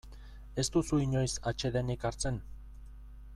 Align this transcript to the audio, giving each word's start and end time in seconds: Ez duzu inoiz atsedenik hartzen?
Ez 0.63 0.63
duzu 0.75 0.99
inoiz 1.03 1.35
atsedenik 1.51 2.07
hartzen? 2.09 2.41